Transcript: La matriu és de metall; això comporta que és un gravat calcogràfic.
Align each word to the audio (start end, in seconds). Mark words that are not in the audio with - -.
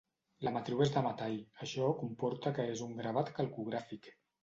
La 0.45 0.53
matriu 0.55 0.81
és 0.85 0.93
de 0.95 1.03
metall; 1.09 1.37
això 1.67 1.91
comporta 2.01 2.55
que 2.59 2.69
és 2.75 2.85
un 2.89 3.01
gravat 3.05 3.35
calcogràfic. 3.41 4.15